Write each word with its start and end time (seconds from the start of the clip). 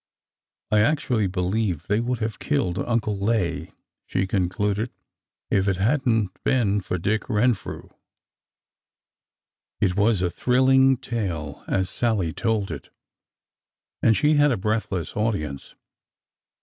I 0.71 0.79
actually 0.79 1.27
believe 1.27 1.85
they 1.85 1.99
would 1.99 2.17
have 2.21 2.39
killed 2.39 2.77
LTncle 2.77 3.21
Lay," 3.21 3.71
she 4.07 4.25
concluded, 4.25 4.89
if 5.51 5.67
it 5.67 5.75
had 5.77 6.09
n't 6.09 6.43
been 6.43 6.81
for 6.81 6.97
Dick 6.97 7.29
Ren 7.29 7.53
frew^!" 7.53 7.93
It 9.79 9.95
was 9.95 10.23
a 10.23 10.31
thrilling 10.31 10.97
tale 10.97 11.63
as 11.67 11.87
Sallie 11.87 12.33
told 12.33 12.71
it, 12.71 12.89
and 14.01 14.17
she 14.17 14.33
had 14.33 14.51
a 14.51 14.57
breathless 14.57 15.15
audience. 15.15 15.75